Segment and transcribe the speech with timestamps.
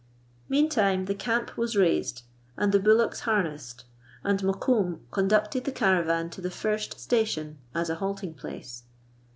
[0.49, 2.23] Meantime the camp was raised,
[2.57, 3.83] and the bullocks har nessed,
[4.23, 8.85] and Mokoum conducted the caravan to the first station as a halting place.